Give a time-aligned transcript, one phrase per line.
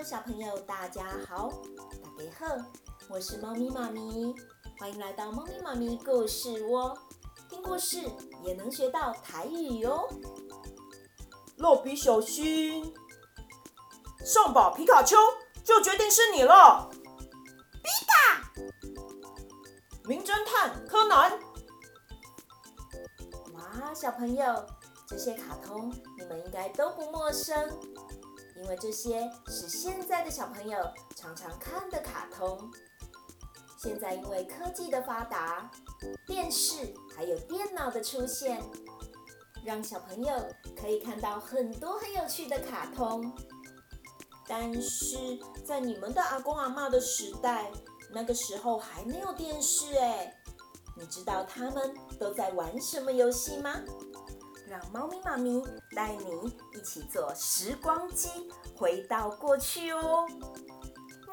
[0.00, 1.48] 小朋友大家好
[2.16, 2.64] 大家好
[3.08, 4.34] 我是猫咪妈咪
[4.78, 6.96] 欢迎来到猫咪妈咪故事窝。
[7.48, 7.98] 听故事
[8.42, 10.08] 也能学到台语哟。
[11.58, 12.92] 蜡笔小新
[14.24, 15.16] 上宝皮卡丘
[15.62, 16.90] 就决定是你了。
[17.82, 18.50] 皮卡！
[20.04, 21.38] 名侦探柯南。
[23.52, 24.66] 哇小朋友
[25.06, 27.70] 这些卡通你们应该都不陌生。
[28.56, 30.78] 因为这些是现在的小朋友
[31.16, 32.70] 常常看的卡通。
[33.78, 35.70] 现在因为科技的发达，
[36.26, 38.62] 电视还有电脑的出现，
[39.64, 40.32] 让小朋友
[40.80, 43.32] 可以看到很多很有趣的卡通。
[44.46, 45.16] 但是
[45.64, 47.72] 在你们的阿公阿嬷的时代，
[48.12, 50.32] 那个时候还没有电视哎，
[50.96, 53.80] 你知道他们都在玩什么游戏吗？
[54.72, 55.62] 让猫咪妈咪
[55.94, 60.26] 带你一起坐时光机，回到过去哦。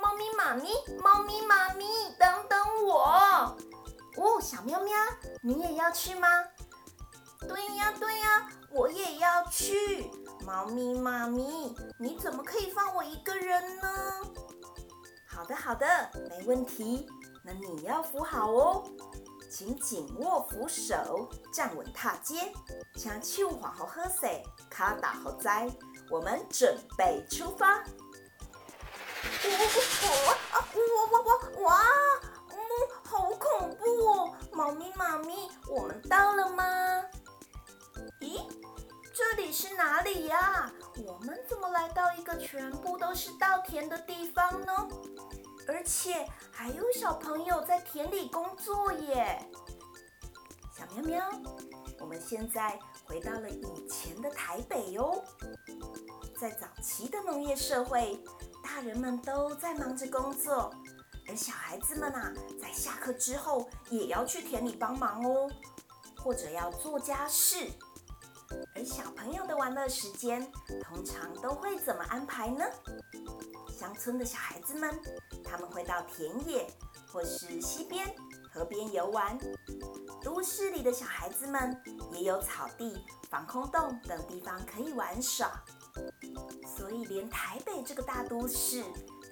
[0.02, 0.70] 猫咪妈咪，
[1.02, 1.86] 猫咪妈咪，
[2.20, 3.56] 等等我！
[4.18, 4.94] 哦，小喵喵，
[5.42, 6.28] 你也要去吗？
[7.48, 10.12] 对呀，对呀，我也要去。
[10.46, 13.88] 猫咪妈咪，你怎么可以放我一个人呢？
[15.30, 15.88] 好的，好的，
[16.30, 17.08] 没问题。
[17.46, 18.84] 那你要扶好哦。
[19.50, 22.54] 请紧握扶手，站稳踏阶，
[22.96, 24.28] 将手画好合适，
[24.70, 25.68] 卡打好栽。
[26.10, 27.84] 我们准备出发。
[29.42, 29.50] 我
[30.76, 31.82] 我我我哇，
[32.52, 32.58] 嗯，
[33.04, 34.36] 好恐怖哦！
[34.52, 36.64] 猫咪妈咪，我们到了吗？
[38.22, 38.48] 咦，
[39.14, 40.72] 这里是哪里呀？
[41.06, 44.88] 我们怎么来到一个全部都是稻田的地方呢？
[45.72, 49.40] 而且还有小朋友在田里工作耶！
[50.76, 51.42] 小喵喵，
[52.00, 55.24] 我们现在回到了以前的台北哟。
[56.40, 58.20] 在早期的农业社会，
[58.64, 60.74] 大人们都在忙着工作，
[61.28, 65.48] 而小孩子们啊，在下课之后也要去田里帮忙哦，
[66.18, 67.70] 或者要做家事。
[68.74, 70.52] 而小朋友的玩乐时间
[70.82, 72.66] 通常都会怎么安排呢？
[73.80, 75.00] 乡村的小孩子们，
[75.42, 76.68] 他们会到田野
[77.10, 78.14] 或是溪边、
[78.52, 79.38] 河边游玩；
[80.22, 81.82] 都市里的小孩子们
[82.12, 85.50] 也有草地、防空洞等地方可以玩耍。
[86.78, 88.84] 所以，连台北这个大都市，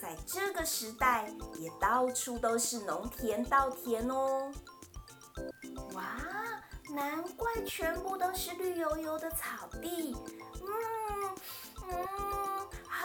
[0.02, 4.50] 在这个时代也到处都是农田、稻田哦。
[5.94, 6.16] 哇，
[6.96, 10.16] 难怪全部都是绿油油的草地。
[10.62, 11.36] 嗯
[11.90, 12.37] 嗯。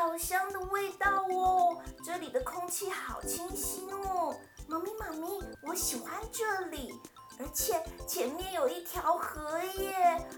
[0.03, 1.81] 好香的味道哦！
[2.05, 4.35] 这里的空气好清新哦，
[4.67, 5.29] 猫咪妈咪，
[5.63, 7.01] 我喜欢这里，
[7.39, 10.29] 而且前面有一条河耶，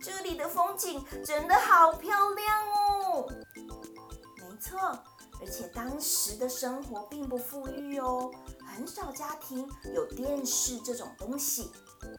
[0.00, 3.28] 这里的风景真的好漂亮哦。
[4.36, 4.78] 没错，
[5.40, 8.30] 而且当时的生活并不富裕哦，
[8.72, 11.72] 很少家庭有电视这种东西，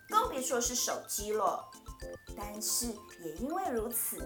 [0.09, 1.65] 更别说是手机了。
[2.37, 2.87] 但是
[3.23, 4.17] 也因为如此，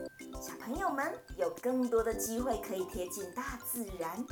[0.42, 4.26] 小朋友们有更多的机会可以贴近大自然。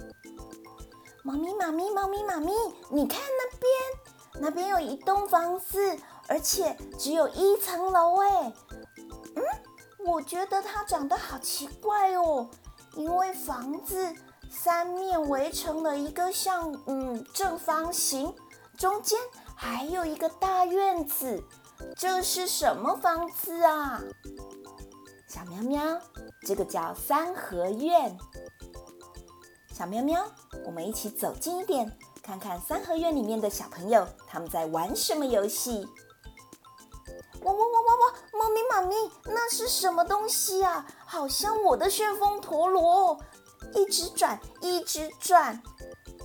[1.23, 2.51] 猫咪妈咪，猫咪妈咪，
[2.89, 5.97] 你看那边，那边有一栋房子，
[6.27, 8.53] 而且只有一层楼哎。
[9.35, 9.43] 嗯，
[10.05, 12.49] 我觉得它长得好奇怪哦，
[12.95, 14.13] 因为房子
[14.49, 18.33] 三面围成了一个像嗯正方形，
[18.77, 19.19] 中间
[19.55, 21.43] 还有一个大院子。
[21.95, 24.01] 这是什么房子啊？
[25.27, 26.01] 小喵喵，
[26.45, 28.17] 这个叫三合院。
[29.73, 30.25] 小喵喵，
[30.65, 35.87] 我们一起走近一点，看看三合院里面的小朋友他们在玩什么游戏。
[37.43, 38.13] 哇哇哇哇哇！
[38.37, 38.95] 猫咪妈咪，
[39.25, 40.85] 那是什么东西啊？
[41.05, 43.19] 好像我的旋风陀螺，
[43.73, 45.61] 一直转，一直转。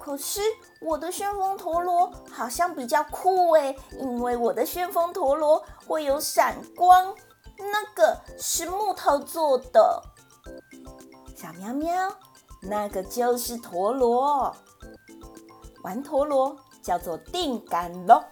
[0.07, 0.41] 可是
[0.81, 7.13] 我的旋风陀螺好像比较酷诶，因为我的旋风陀螺会有闪光，
[7.59, 10.01] 那个是木头做的。
[11.35, 12.17] 小喵喵，
[12.63, 14.55] 那个就是陀螺，
[15.83, 18.25] 玩陀螺叫做定杆螺。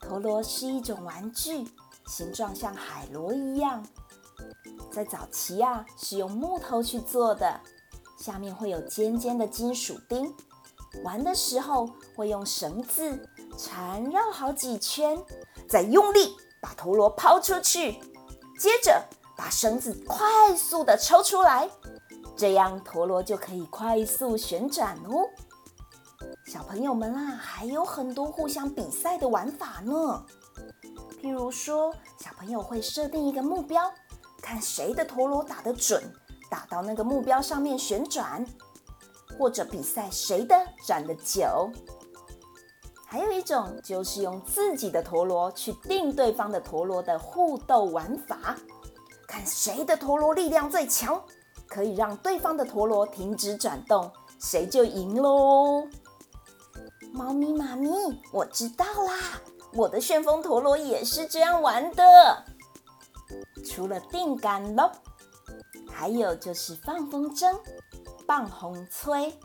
[0.00, 1.68] 陀螺是一种玩具，
[2.08, 3.86] 形状像海螺一样，
[4.90, 7.60] 在早期啊是用木头去做的，
[8.18, 10.34] 下面会有尖尖的金属钉。
[11.04, 13.18] 玩的时候会用绳子
[13.56, 15.18] 缠绕好几圈，
[15.68, 18.00] 再用力把陀螺抛出去，
[18.58, 19.02] 接着
[19.36, 21.68] 把绳子快速的抽出来，
[22.36, 25.26] 这样陀螺就可以快速旋转哦。
[26.44, 30.24] 小朋友们啊，还有很多互相比赛的玩法呢。
[31.22, 33.90] 譬如说，小朋友会设定一个目标，
[34.42, 36.02] 看谁的陀螺打得准，
[36.50, 38.44] 打到那个目标上面旋转。
[39.40, 40.54] 或者比赛谁的
[40.86, 41.70] 转得久，
[43.06, 48.54] 还有一种就是用自己的陀螺去定对方的陀螺的互斗玩法，
[49.26, 51.24] 看谁的陀螺力量最强，
[51.66, 55.88] 可以让对方的陀螺停止转动，谁就赢喽。
[57.10, 57.90] 猫咪妈咪，
[58.34, 59.40] 我知道啦，
[59.72, 62.44] 我的旋风陀螺也是这样玩的。
[63.64, 64.92] 除了定杆咯，
[65.90, 67.58] 还有就是放风筝、
[68.30, 69.36] 放风吹、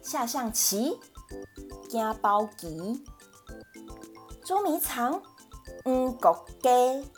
[0.00, 0.96] 下象棋。
[1.88, 3.04] 惊包棋、
[4.44, 5.20] 捉迷藏、
[5.84, 7.10] 嗯，国鸡，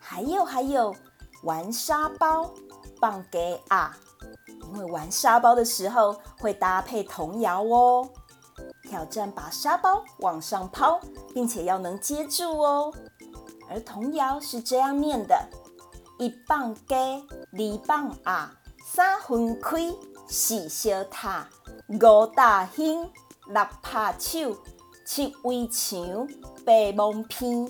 [0.00, 0.94] 还有还有
[1.42, 2.54] 玩沙包、
[3.00, 3.98] 放鸡啊！
[4.72, 8.08] 因为玩沙包的时候会搭配童谣哦，
[8.84, 11.00] 挑战把沙包往上抛，
[11.34, 12.94] 并且要能接住哦。
[13.68, 15.36] 而童谣是这样念的：
[16.20, 18.54] 一棒鸡，二棒啊，
[18.90, 19.94] 三分开，
[20.28, 21.46] 四小塔，
[21.88, 23.02] 五大兴。
[23.46, 24.56] 六拍手，
[25.04, 26.26] 七围墙，
[26.64, 27.66] 八蒙片，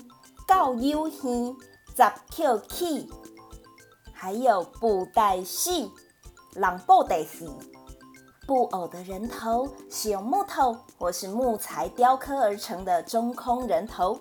[0.47, 1.53] 九游戏，
[1.93, 3.11] 十跳起，
[4.13, 5.91] 还有布袋戏，
[6.53, 7.49] 人布袋戏。
[8.47, 14.17] 布偶的人头是用木头或是木材雕刻而成的中空人头，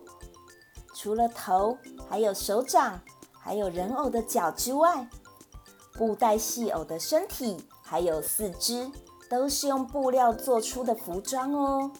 [0.94, 1.78] 除了头，
[2.10, 3.00] 还有手掌，
[3.38, 5.08] 还有人偶的脚之外，
[5.98, 8.90] 布袋戏偶的身体还有四肢。
[9.30, 11.90] 都是用布料做出的服装哦。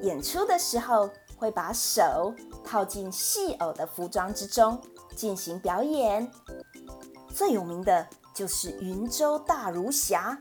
[0.00, 2.34] 演出的时候会把手
[2.64, 4.80] 套进戏偶的服装之中
[5.14, 6.32] 进行表演。
[7.28, 10.38] 最有名的就是云州大儒侠、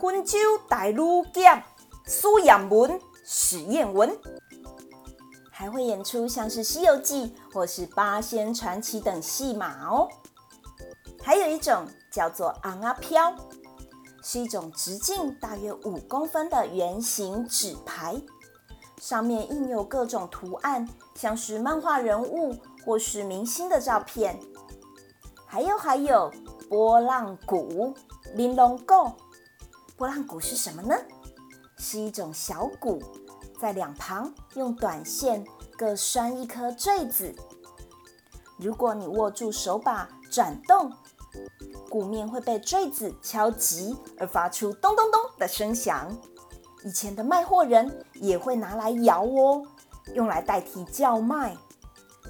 [0.00, 1.62] 昆州大儒侠
[2.06, 4.18] 苏养文、史艳文，
[5.50, 10.08] 还会演出像是《西游记》或是《八仙传奇》等戏码哦。
[11.22, 13.36] 还有一种叫做尪仔飘。
[14.22, 18.20] 是一种直径大约五公分的圆形纸牌，
[18.98, 24.40] 上面印有各种图案，像是漫画人物或是明星的照片。
[25.46, 26.32] 还有还有
[26.68, 27.94] 拨浪鼓、
[28.34, 29.12] 玲珑鼓。
[29.96, 30.96] 拨浪鼓是什么呢？
[31.78, 33.00] 是一种小鼓，
[33.60, 35.46] 在两旁用短线
[35.76, 37.32] 各拴一颗坠子。
[38.58, 40.90] 如果你握住手把转动，
[41.88, 46.16] 鼓面会被坠子敲击而发出咚咚咚的声响。
[46.84, 49.66] 以前的卖货人也会拿来摇哦，
[50.14, 51.56] 用来代替叫卖。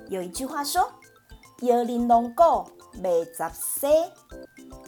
[0.09, 0.91] 有一句话说
[1.63, 2.65] ：“摇玲珑鼓
[3.03, 3.89] 卖杂货，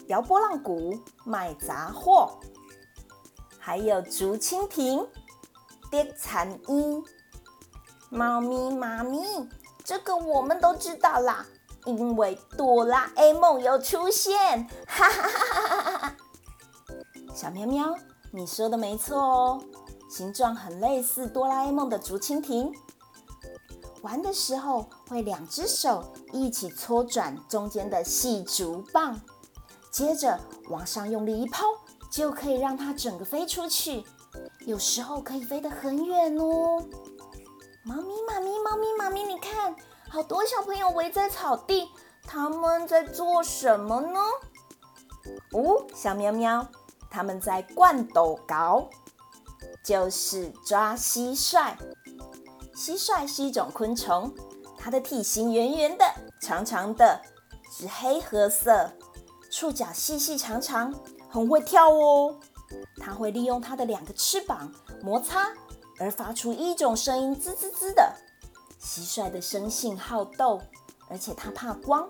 [0.07, 2.39] 摇波浪鼓卖杂货。”
[3.59, 5.07] 还有竹蜻蜓、
[5.91, 7.03] 叠蝉衣、
[8.09, 9.21] 猫咪妈咪，
[9.85, 11.45] 这个我们都知道啦。
[11.89, 16.17] 因为哆啦 A 梦有出现，哈哈哈哈哈哈！
[17.35, 17.95] 小喵喵，
[18.31, 19.63] 你说的没错哦，
[20.11, 22.71] 形状很类似哆啦 A 梦的竹蜻蜓。
[24.03, 29.19] 玩的时候会两只手一起搓转中间的细竹棒，
[29.91, 31.65] 接着往上用力一抛，
[32.11, 34.05] 就可以让它整个飞出去。
[34.67, 36.85] 有时候可以飞得很远哦。
[37.83, 39.75] 猫咪妈咪，猫咪妈咪，你看。
[40.11, 41.91] 好多小朋友围在草地，
[42.27, 44.19] 他们在做什么呢？
[45.53, 46.67] 哦，小喵喵，
[47.11, 48.89] 他们在灌斗高，
[49.85, 51.75] 就是抓蟋蟀。
[52.75, 54.35] 蟋蟀是一种昆虫，
[54.79, 56.05] 它的体型圆圆的、
[56.41, 57.21] 长长的，
[57.71, 58.91] 是黑褐色，
[59.51, 60.95] 触角细细长长，
[61.29, 62.35] 很会跳哦。
[62.99, 64.73] 它会利用它的两个翅膀
[65.03, 65.53] 摩擦，
[65.99, 68.11] 而发出一种声音，滋滋滋的。
[68.81, 70.61] 蟋蟀的生性好斗，
[71.09, 72.09] 而且它怕光，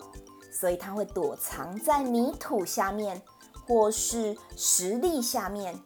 [0.53, 3.21] 所以它会躲藏在泥土下面
[3.67, 5.79] 或是石砾下面。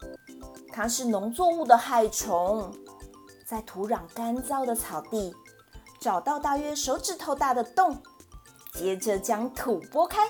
[0.72, 2.72] 它是农作物的害虫，
[3.46, 5.34] 在土壤干燥的草地
[6.00, 8.02] 找到大约手指头大的洞，
[8.72, 10.26] 接着将土拨开，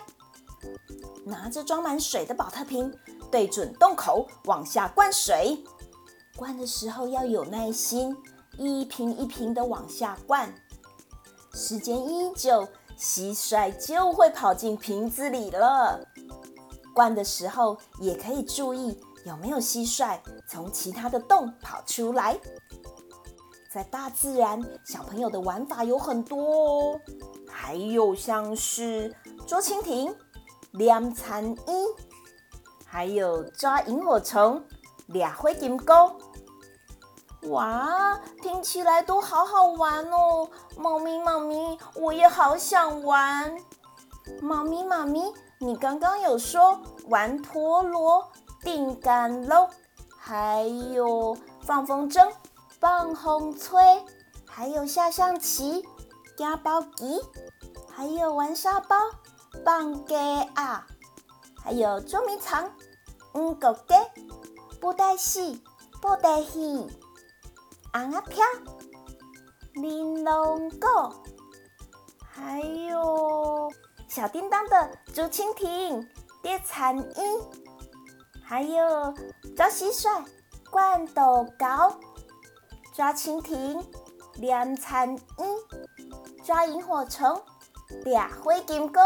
[1.25, 2.93] 拿着装满水的宝特瓶，
[3.31, 5.63] 对准洞口往下灌水。
[6.37, 8.17] 灌的时候要有耐心。
[8.59, 10.53] 一瓶一瓶的往下灌，
[11.55, 12.69] 时间一久，
[12.99, 16.07] 蟋蟀就会跑进瓶子里了。
[16.95, 22.39] 灌的时候也可以注意有没有蟋蟀从其他的洞跑出来。
[23.71, 27.01] 在大自然，小朋友的玩法有很多哦，
[27.49, 29.15] 还有像是
[29.47, 30.15] 捉蜻蜓、
[30.73, 31.87] 念蝉衣，
[32.85, 34.63] 还有抓萤火虫、
[35.07, 36.13] 俩灰金钩。
[37.49, 40.49] 哇，听起来都好好玩哦！
[40.77, 43.57] 猫咪猫咪，我也好想玩。
[44.41, 48.31] 猫咪猫咪，你刚刚有说玩陀螺、
[48.63, 49.69] 定杆喽，
[50.17, 52.31] 还有放风筝，
[52.79, 54.05] 放风吹，
[54.49, 55.85] 还有下象棋、
[56.37, 57.21] 夹包机，
[57.91, 58.97] 还有玩沙包、
[59.65, 60.15] 放鸡
[60.55, 60.87] 啊，
[61.61, 62.71] 还有捉迷藏、
[63.35, 63.95] 嗯狗鸡、
[64.81, 65.61] 布袋戏、
[66.01, 66.87] 布袋戏、
[67.93, 68.43] 红阿飘、
[69.75, 71.13] 玲珑狗，
[72.25, 73.71] 还有
[74.09, 76.09] 小叮当的竹蜻蜓、
[76.43, 77.23] 叠蝉衣，
[78.43, 79.13] 还有
[79.55, 80.25] 抓蟋蟀、
[80.71, 81.95] 灌豆糕。
[82.95, 83.83] 抓蜻蜓、
[84.35, 85.23] 两蝉衣、
[86.45, 87.43] 抓萤火虫、
[88.05, 89.01] 俩灰金钩，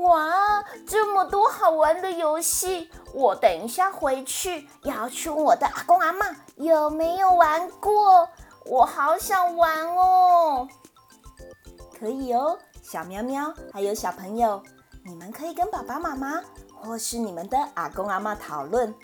[0.00, 2.90] 哇，这么多好玩的游戏！
[3.12, 8.26] 我等一下回去要去问我的阿公阿妈有没有玩过，
[8.64, 10.66] 我好想玩哦。
[11.98, 14.62] 可以哦，小喵喵还有小朋友，
[15.04, 16.40] 你们可以跟爸爸妈妈
[16.80, 18.94] 或是你们的阿公阿妈讨论。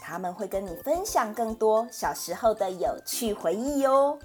[0.00, 4.18] 他们会跟你分享更多小时候的有趣回忆哟。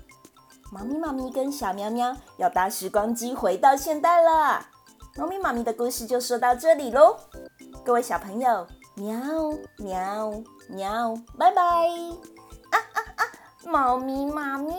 [0.72, 4.66] 猫咪妈咪跟小喵喵要搭时光机回到现代了。
[5.16, 7.16] 猫咪妈咪的故事就说到这里喽。
[7.86, 8.66] 各位小朋友，
[8.96, 9.16] 喵
[9.78, 10.32] 喵
[10.68, 11.62] 喵，拜拜！
[11.62, 13.22] 啊啊啊！
[13.64, 14.74] 猫咪妈咪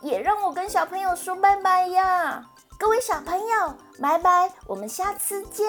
[0.00, 2.44] 也让我跟小朋友说拜拜呀。
[2.78, 5.66] 各位小朋友，拜拜，我们下次见。